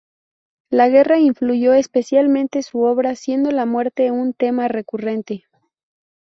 [0.71, 5.45] La guerra influyó especialmente su obra, siendo la muerte un tema recurrente.